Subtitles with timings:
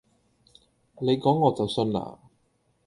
[0.99, 2.17] 你講我就信呀